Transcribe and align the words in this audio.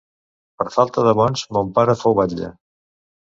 Per 0.61 0.65
falta 0.75 1.03
de 1.07 1.13
bons, 1.19 1.43
mon 1.59 1.69
pare 1.77 1.97
fou 2.01 2.17
batlle. 2.21 2.51